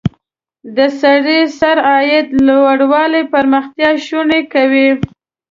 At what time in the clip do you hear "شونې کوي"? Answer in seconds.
4.05-4.89